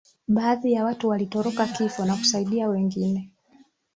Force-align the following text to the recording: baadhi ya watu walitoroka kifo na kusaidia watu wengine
baadhi 0.27 0.73
ya 0.73 0.85
watu 0.85 1.07
walitoroka 1.09 1.67
kifo 1.67 2.05
na 2.05 2.15
kusaidia 2.17 2.67
watu 2.69 2.77
wengine 2.77 3.31